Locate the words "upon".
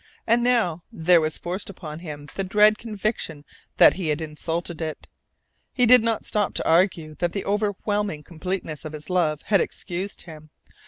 1.69-1.99